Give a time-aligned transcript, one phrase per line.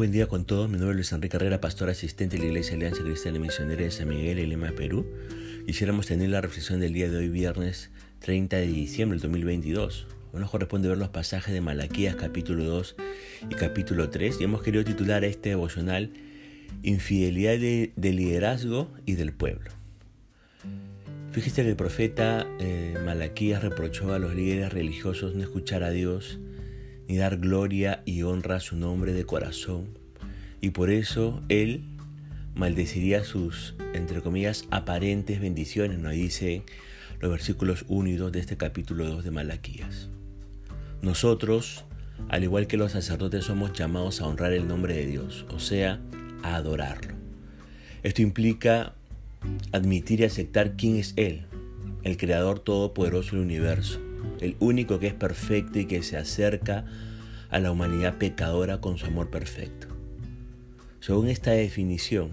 [0.00, 0.66] buen día con todos.
[0.70, 3.90] Mi nombre es Luis Enrique Carrera, pastor asistente de la Iglesia Alianza Cristiana Misionera de
[3.90, 5.04] San Miguel y Lima, Perú.
[5.66, 7.90] Quisiéramos tener la reflexión del día de hoy, viernes
[8.20, 10.06] 30 de diciembre del 2022.
[10.32, 12.96] Hoy nos corresponde ver los pasajes de Malaquías capítulo 2
[13.50, 16.14] y capítulo 3 y hemos querido titular este devocional
[16.82, 19.70] Infidelidad de, liderazgo y del pueblo.
[21.32, 26.38] Fíjese que el profeta eh, Malaquías reprochó a los líderes religiosos no escuchar a Dios
[27.10, 29.98] ni dar gloria y honra a su nombre de corazón.
[30.60, 31.82] Y por eso él
[32.54, 36.62] maldeciría sus, entre comillas, aparentes bendiciones, nos dice
[37.18, 40.08] los versículos 1 y 2 de este capítulo 2 de Malaquías.
[41.02, 41.84] Nosotros,
[42.28, 46.00] al igual que los sacerdotes, somos llamados a honrar el nombre de Dios, o sea,
[46.44, 47.14] a adorarlo.
[48.04, 48.94] Esto implica
[49.72, 51.46] admitir y aceptar quién es Él,
[52.04, 53.98] el Creador Todopoderoso del universo,
[54.40, 56.84] el único que es perfecto y que se acerca
[57.50, 59.88] a la humanidad pecadora con su amor perfecto.
[61.00, 62.30] Según esta definición,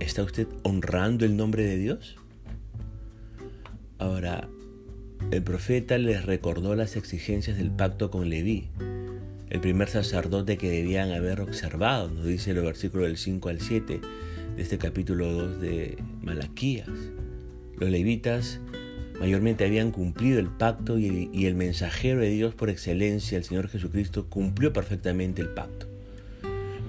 [0.00, 2.16] ¿está usted honrando el nombre de Dios?
[3.98, 4.48] Ahora,
[5.30, 8.70] el profeta les recordó las exigencias del pacto con Leví,
[9.50, 14.00] el primer sacerdote que debían haber observado, nos dice el versículo del 5 al 7
[14.56, 16.88] de este capítulo 2 de Malaquías.
[17.76, 18.60] Los levitas
[19.20, 24.26] mayormente habían cumplido el pacto y, el mensajero de Dios por excelencia, el Señor Jesucristo,
[24.28, 25.86] cumplió perfectamente el pacto.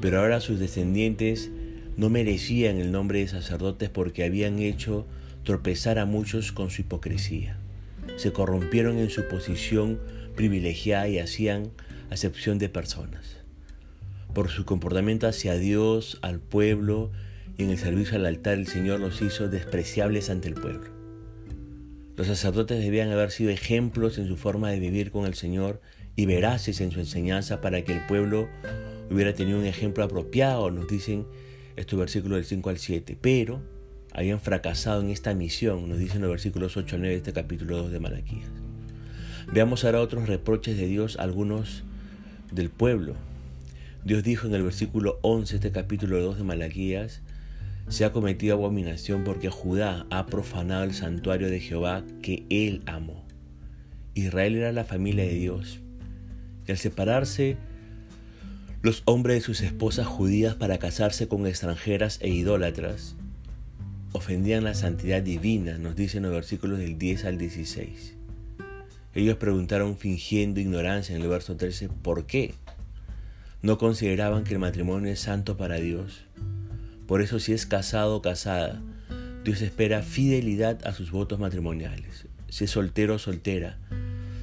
[0.02, 1.50] Pero ahora sus descendientes
[1.98, 5.06] no merecían el nombre de sacerdotes porque habían hecho
[5.44, 7.58] tropezar a muchos con su hipocresía.
[8.16, 10.00] Se corrompieron en su posición
[10.36, 11.72] privilegiada y hacían
[12.10, 13.38] acepción de personas.
[14.34, 17.12] Por su comportamiento hacia Dios, al pueblo
[17.58, 20.99] y en el servicio al altar, el Señor los hizo despreciables ante el pueblo.
[22.20, 25.80] Los sacerdotes debían haber sido ejemplos en su forma de vivir con el Señor
[26.18, 28.50] y veraces en su enseñanza para que el pueblo
[29.10, 31.26] hubiera tenido un ejemplo apropiado, nos dicen
[31.78, 33.18] estos versículos del 5 al 7.
[33.22, 33.62] Pero
[34.12, 37.78] habían fracasado en esta misión, nos dicen los versículos 8 al 9 de este capítulo
[37.78, 38.50] 2 de Malaquías.
[39.54, 41.86] Veamos ahora otros reproches de Dios, algunos
[42.52, 43.16] del pueblo.
[44.04, 47.22] Dios dijo en el versículo 11 de este capítulo 2 de Malaquías,
[47.90, 53.26] se ha cometido abominación porque Judá ha profanado el santuario de Jehová que él amó.
[54.14, 55.80] Israel era la familia de Dios.
[56.68, 57.58] Y al separarse
[58.84, 63.16] los hombres de sus esposas judías para casarse con extranjeras e idólatras,
[64.14, 68.16] ofendían la santidad divina, nos dicen los versículos del 10 al 16.
[69.16, 72.54] Ellos preguntaron fingiendo ignorancia en el verso 13, ¿por qué?
[73.64, 76.26] No consideraban que el matrimonio es santo para Dios
[77.10, 78.84] por eso si es casado o casada,
[79.44, 82.28] Dios espera fidelidad a sus votos matrimoniales.
[82.50, 83.80] Si es soltero o soltera,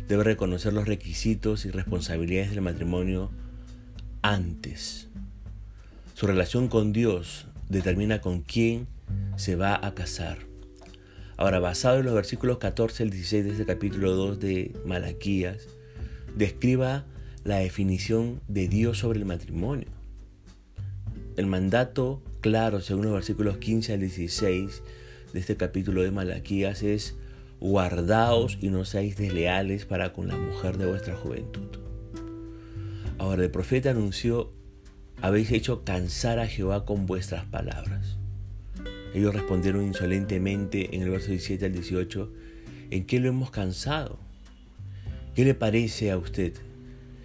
[0.08, 3.30] debe reconocer los requisitos y responsabilidades del matrimonio
[4.20, 5.06] antes.
[6.14, 8.88] Su relación con Dios determina con quién
[9.36, 10.38] se va a casar.
[11.36, 15.68] Ahora, basado en los versículos 14 al 16 de este capítulo 2 de Malaquías,
[16.34, 17.04] describa
[17.44, 19.95] la definición de Dios sobre el matrimonio.
[21.36, 24.82] El mandato claro, según los versículos 15 al 16
[25.34, 27.14] de este capítulo de Malaquías, es
[27.60, 31.68] guardaos y no seáis desleales para con la mujer de vuestra juventud.
[33.18, 34.50] Ahora el profeta anunció,
[35.20, 38.16] habéis hecho cansar a Jehová con vuestras palabras.
[39.14, 42.32] Ellos respondieron insolentemente en el verso 17 al 18,
[42.90, 44.18] ¿en qué lo hemos cansado?
[45.34, 46.54] ¿Qué le parece a usted?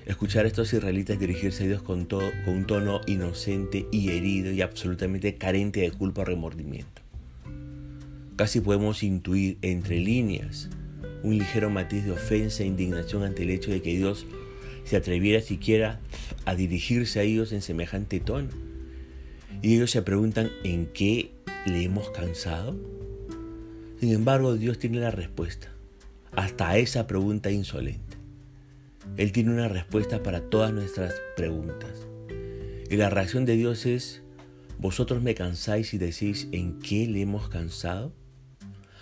[0.06, 4.52] Escuchar a estos israelitas dirigirse a Dios con, todo, con un tono inocente y herido
[4.52, 7.02] y absolutamente carente de culpa o remordimiento.
[8.36, 10.70] Casi podemos intuir entre líneas
[11.24, 14.26] un ligero matiz de ofensa e indignación ante el hecho de que Dios
[14.84, 16.00] se atreviera siquiera
[16.46, 18.50] a dirigirse a ellos en semejante tono.
[19.62, 21.32] Y ellos se preguntan, ¿en qué
[21.68, 22.76] le hemos cansado?
[24.00, 25.72] Sin embargo, Dios tiene la respuesta
[26.32, 28.11] hasta esa pregunta insolente.
[29.18, 32.08] Él tiene una respuesta para todas nuestras preguntas.
[32.90, 34.22] Y la reacción de Dios es,
[34.80, 38.14] vosotros me cansáis y decís, ¿en qué le hemos cansado?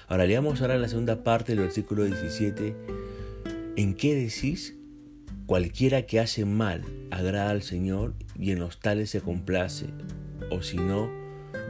[0.08, 2.76] Ahora leamos ahora la segunda parte del versículo 17.
[3.76, 4.76] ¿En qué decís?
[5.46, 9.86] Cualquiera que hace mal agrada al Señor y en los tales se complace.
[10.50, 11.10] O si no,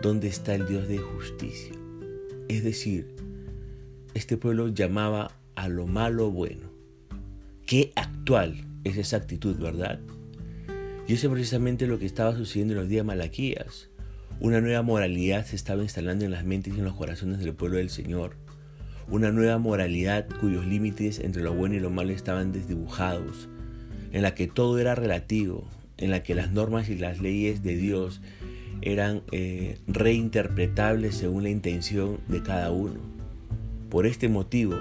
[0.02, 1.74] ¿dónde está el Dios de justicia?
[2.48, 3.16] Es decir,
[4.14, 6.69] este pueblo llamaba a lo malo bueno
[7.70, 10.00] Qué actual es esa actitud, ¿verdad?
[11.08, 13.92] Y eso es precisamente lo que estaba sucediendo en los días Malaquías.
[14.40, 17.78] Una nueva moralidad se estaba instalando en las mentes y en los corazones del pueblo
[17.78, 18.38] del Señor.
[19.08, 23.50] Una nueva moralidad cuyos límites entre lo bueno y lo malo estaban desdibujados,
[24.14, 27.76] en la que todo era relativo, en la que las normas y las leyes de
[27.78, 28.20] Dios
[28.82, 33.00] eran eh, reinterpretables según la intención de cada uno.
[33.92, 34.76] Por este motivo,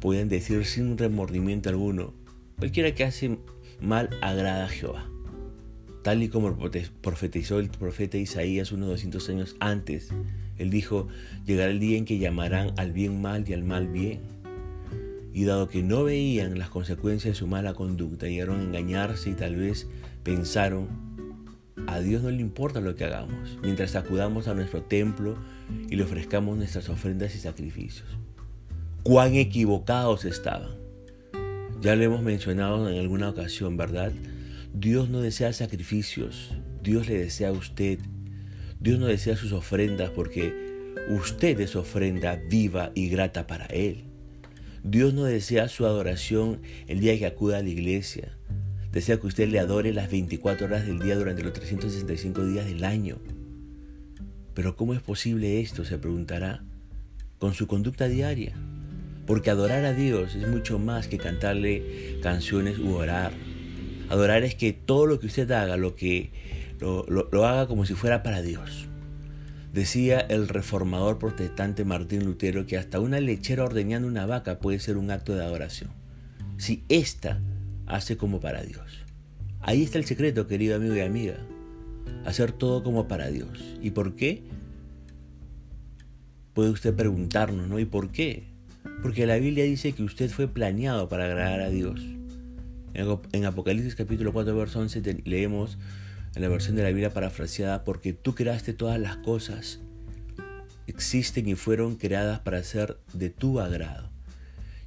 [0.00, 2.17] pueden decir sin remordimiento alguno,
[2.58, 3.38] cualquiera que hace
[3.80, 5.08] mal agrada a Jehová.
[6.02, 6.56] Tal y como
[7.02, 10.10] profetizó el profeta Isaías unos 200 años antes,
[10.56, 11.08] él dijo,
[11.44, 14.20] llegará el día en que llamarán al bien mal y al mal bien.
[15.32, 19.34] Y dado que no veían las consecuencias de su mala conducta, llegaron a engañarse y
[19.34, 19.86] tal vez
[20.24, 20.88] pensaron,
[21.86, 25.36] a Dios no le importa lo que hagamos, mientras acudamos a nuestro templo
[25.88, 28.08] y le ofrezcamos nuestras ofrendas y sacrificios.
[29.04, 30.87] Cuán equivocados estaban.
[31.80, 34.10] Ya lo hemos mencionado en alguna ocasión, ¿verdad?
[34.74, 36.50] Dios no desea sacrificios,
[36.82, 38.00] Dios le desea a usted.
[38.80, 44.04] Dios no desea sus ofrendas porque usted es ofrenda viva y grata para Él.
[44.82, 48.36] Dios no desea su adoración el día que acuda a la iglesia.
[48.90, 52.82] Desea que usted le adore las 24 horas del día durante los 365 días del
[52.82, 53.18] año.
[54.54, 55.84] Pero ¿cómo es posible esto?
[55.84, 56.64] Se preguntará.
[57.38, 58.56] Con su conducta diaria.
[59.28, 63.32] Porque adorar a Dios es mucho más que cantarle canciones u orar.
[64.08, 66.32] Adorar es que todo lo que usted haga, lo que
[66.80, 68.86] lo, haga como si fuera para Dios.
[69.74, 74.96] Decía el reformador protestante Martín Lutero que hasta una lechera ordeñando una vaca puede ser
[74.96, 75.90] un acto de adoración.
[76.56, 77.38] Si ésta
[77.84, 79.04] hace como para Dios.
[79.60, 81.36] Ahí está el secreto, querido amigo y amiga.
[82.24, 83.76] Hacer todo como para Dios.
[83.82, 84.42] ¿Y por qué?
[86.54, 87.78] Puede usted preguntarnos, ¿no?
[87.78, 88.57] ¿Y por qué?
[89.02, 92.00] Porque la Biblia dice que usted fue planeado para agradar a Dios.
[92.94, 95.78] En Apocalipsis capítulo 4, verso 11 leemos
[96.34, 99.80] en la versión de la Biblia parafraseada, porque tú creaste todas las cosas,
[100.86, 104.10] existen y fueron creadas para ser de tu agrado.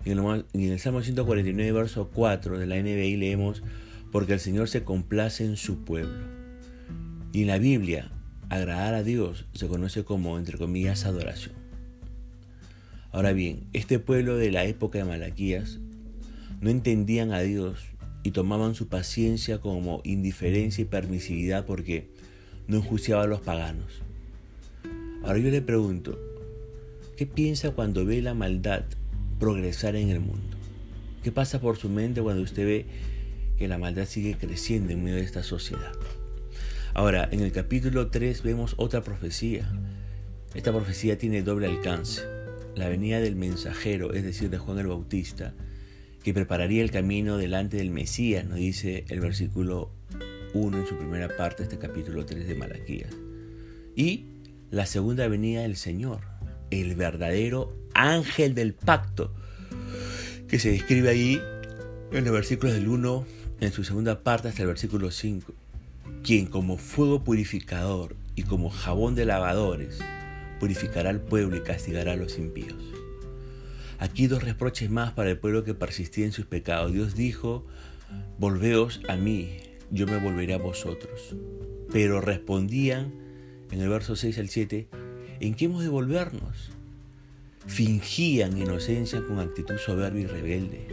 [0.03, 3.63] Y en, el, Salmo 149, verso 4 de la NBI leemos,
[4.11, 6.25] porque el Señor se complace en su pueblo.
[7.31, 8.11] Y en la Biblia,
[8.49, 11.60] agradar a Dios se conoce como, entre comillas, adoración.
[13.11, 15.79] Ahora bien, este pueblo de la época de Malaquías
[16.61, 17.79] no entendían a Dios
[18.23, 22.09] y tomaban su paciencia como indiferencia y permisividad porque
[22.67, 24.01] no enjuiciaba a los paganos.
[25.23, 26.17] Ahora yo le pregunto,
[27.17, 28.85] ¿qué piensa cuando ve la maldad
[29.39, 30.57] progresar en el mundo?
[31.21, 32.85] ¿Qué pasa por su mente cuando usted ve
[33.57, 35.91] que la maldad sigue creciendo en medio de esta sociedad?
[36.93, 39.69] Ahora, en el capítulo 3 vemos otra profecía.
[40.55, 42.40] Esta profecía tiene doble alcance.
[42.75, 45.53] La venida del mensajero, es decir, de Juan el Bautista,
[46.23, 49.91] que prepararía el camino delante del Mesías, nos dice el versículo
[50.53, 53.11] 1 en su primera parte, este capítulo 3 de Malaquías.
[53.95, 54.25] Y
[54.69, 56.21] la segunda venida del Señor,
[56.69, 59.33] el verdadero ángel del pacto,
[60.47, 61.41] que se describe ahí
[62.13, 63.25] en los versículos del 1,
[63.59, 65.53] en su segunda parte hasta el versículo 5,
[66.23, 69.99] quien como fuego purificador y como jabón de lavadores
[70.61, 72.77] purificará al pueblo y castigará a los impíos.
[73.97, 76.93] Aquí dos reproches más para el pueblo que persistía en sus pecados.
[76.93, 77.65] Dios dijo,
[78.37, 79.57] volveos a mí,
[79.89, 81.35] yo me volveré a vosotros.
[81.91, 83.11] Pero respondían
[83.71, 84.87] en el verso 6 al 7,
[85.39, 86.69] ¿en qué hemos de volvernos?
[87.65, 90.87] Fingían inocencia con actitud soberbia y rebelde.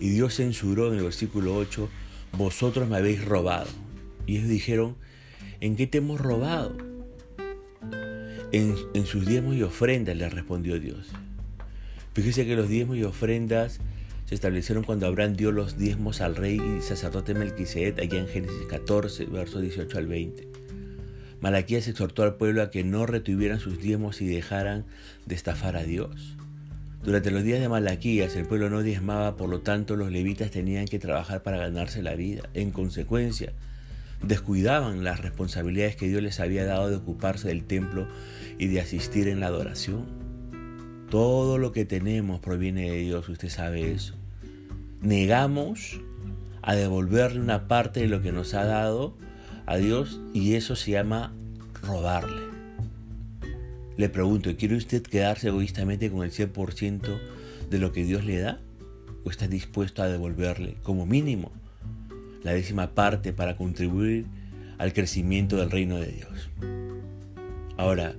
[0.00, 1.86] Y Dios censuró en el versículo 8,
[2.32, 3.68] vosotros me habéis robado.
[4.26, 4.96] Y ellos dijeron,
[5.60, 6.89] ¿en qué te hemos robado?
[8.52, 11.06] En, sus diezmos y ofrendas, le respondió Dios.
[12.14, 13.78] Fíjese que los diezmos y ofrendas
[14.26, 18.66] se establecieron cuando Abraham dio los diezmos al rey y sacerdote Melquisedec, allá en Génesis
[18.68, 20.48] 14, versos 18 al 20.
[21.40, 24.84] Malaquías exhortó al pueblo a que no retuvieran sus diezmos y dejaran
[25.26, 26.36] de estafar a Dios.
[27.04, 30.86] Durante los días de Malaquías el pueblo no diezmaba, por lo tanto los levitas tenían
[30.86, 32.42] que trabajar para ganarse la vida.
[32.54, 33.52] En consecuencia,
[34.22, 38.06] descuidaban las responsabilidades que Dios les había dado de ocuparse del templo
[38.58, 40.06] y de asistir en la adoración.
[41.08, 44.14] Todo lo que tenemos proviene de Dios, usted sabe eso.
[45.00, 46.00] Negamos
[46.62, 49.16] a devolverle una parte de lo que nos ha dado
[49.66, 51.32] a Dios y eso se llama
[51.82, 52.42] robarle.
[53.96, 57.18] Le pregunto, ¿quiere usted quedarse egoístamente con el 100%
[57.70, 58.60] de lo que Dios le da?
[59.24, 61.52] ¿O está dispuesto a devolverle como mínimo
[62.42, 64.26] la décima parte para contribuir
[64.78, 66.50] al crecimiento del reino de Dios?
[67.76, 68.14] Ahora,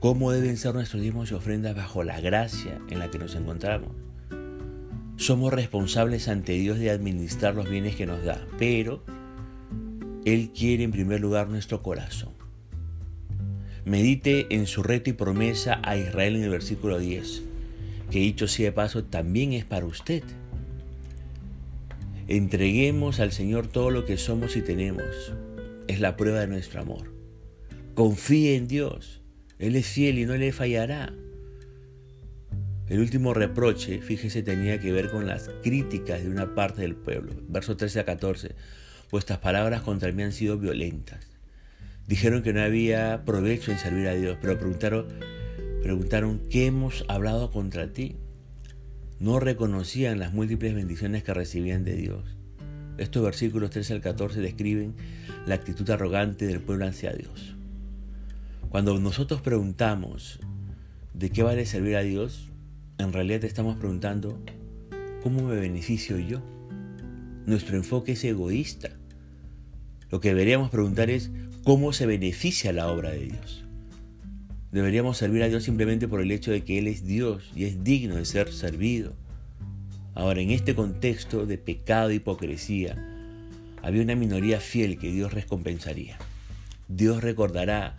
[0.00, 3.90] ¿Cómo deben ser nuestros diezmos y ofrendas bajo la gracia en la que nos encontramos?
[5.18, 9.04] Somos responsables ante Dios de administrar los bienes que nos da, pero
[10.24, 12.32] Él quiere en primer lugar nuestro corazón.
[13.84, 17.42] Medite en su reto y promesa a Israel en el versículo 10,
[18.10, 20.22] que dicho sea de paso también es para usted.
[22.30, 25.32] Entreguemos al Señor todo lo que somos y tenemos.
[25.88, 27.12] Es la prueba de nuestro amor.
[27.96, 29.20] Confíe en Dios.
[29.58, 31.12] Él es fiel y no le fallará.
[32.86, 37.32] El último reproche, fíjese, tenía que ver con las críticas de una parte del pueblo.
[37.48, 38.54] Verso 13 a 14.
[39.10, 41.26] Vuestras palabras contra mí han sido violentas.
[42.06, 45.08] Dijeron que no había provecho en servir a Dios, pero preguntaron,
[45.82, 48.14] preguntaron, ¿qué hemos hablado contra ti?
[49.20, 52.24] No reconocían las múltiples bendiciones que recibían de Dios.
[52.96, 54.94] Estos versículos 13 al 14 describen
[55.46, 57.54] la actitud arrogante del pueblo hacia Dios.
[58.70, 60.40] Cuando nosotros preguntamos
[61.12, 62.48] de qué vale servir a Dios,
[62.96, 64.42] en realidad estamos preguntando,
[65.22, 66.40] ¿cómo me beneficio yo?
[67.44, 68.88] Nuestro enfoque es egoísta.
[70.10, 71.30] Lo que deberíamos preguntar es,
[71.62, 73.59] ¿cómo se beneficia la obra de Dios?
[74.72, 77.82] Deberíamos servir a Dios simplemente por el hecho de que Él es Dios y es
[77.82, 79.14] digno de ser servido.
[80.14, 82.96] Ahora, en este contexto de pecado e hipocresía,
[83.82, 86.18] había una minoría fiel que Dios recompensaría.
[86.88, 87.96] Dios recordará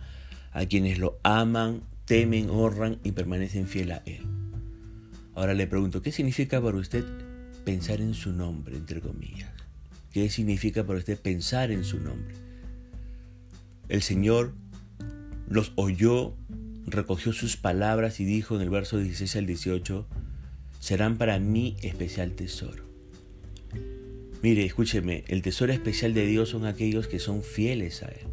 [0.52, 4.22] a quienes lo aman, temen, honran y permanecen fiel a Él.
[5.34, 7.04] Ahora le pregunto, ¿qué significa para usted
[7.64, 9.50] pensar en su nombre, entre comillas?
[10.12, 12.34] ¿Qué significa para usted pensar en su nombre?
[13.88, 14.54] El Señor
[15.48, 16.36] los oyó,
[16.86, 20.06] recogió sus palabras y dijo en el verso 16 al 18,
[20.78, 22.84] serán para mí especial tesoro.
[24.42, 28.26] Mire, escúcheme, el tesoro especial de Dios son aquellos que son fieles a Él.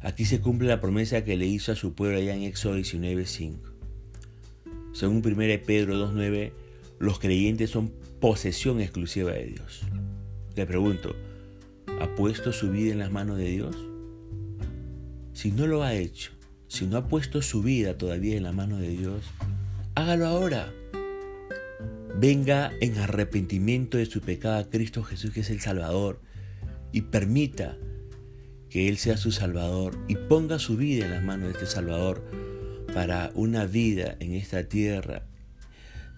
[0.00, 3.56] Aquí se cumple la promesa que le hizo a su pueblo allá en Éxodo 19.5.
[4.92, 6.52] Según 1 Pedro 2.9,
[6.98, 9.82] los creyentes son posesión exclusiva de Dios.
[10.54, 11.16] Le pregunto,
[12.00, 13.74] ¿ha puesto su vida en las manos de Dios?
[15.32, 16.32] Si no lo ha hecho,
[16.68, 19.24] si no ha puesto su vida todavía en las manos de Dios,
[19.94, 20.72] hágalo ahora.
[22.18, 26.20] Venga en arrepentimiento de su pecado a Cristo Jesús, que es el Salvador,
[26.92, 27.76] y permita
[28.68, 32.24] que Él sea su Salvador y ponga su vida en las manos de este Salvador
[32.94, 35.26] para una vida en esta tierra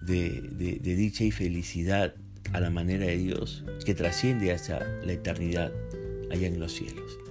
[0.01, 2.15] de, dicha y felicidad
[2.53, 5.71] a la manera de Dios que trasciende hacia la eternidad
[6.31, 7.24] allá en los cielos.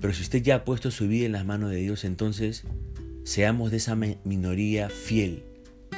[0.00, 2.64] Pero si usted ya ha puesto su vida en las manos de Dios, entonces
[3.24, 5.42] seamos de esa minoría fiel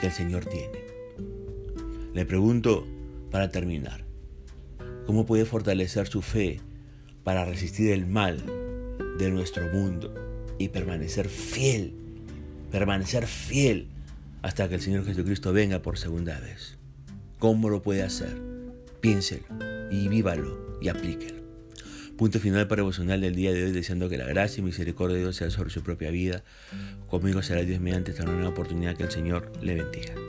[0.01, 0.79] que el Señor tiene.
[2.15, 2.87] Le pregunto
[3.31, 4.05] para terminar,
[5.07, 6.61] ¿cómo puede fortalecer su fe
[7.25, 8.43] para resistir el mal
[9.19, 10.15] de nuestro mundo
[10.59, 11.99] y permanecer fiel
[12.71, 13.89] permanecer fiel
[14.43, 16.79] hasta que el Señor Jesucristo venga por segunda vez.
[17.39, 18.37] ¿Cómo lo puede hacer?
[19.01, 19.45] Piénselo
[19.91, 21.48] y vívalo y aplíquelo.
[22.19, 25.23] Punto final para devocional del día de hoy, deseando que la gracia y misericordia de
[25.23, 26.43] Dios sea sobre su propia vida.
[27.07, 30.28] Conmigo será Dios mediante esta nueva oportunidad que el Señor le bendiga.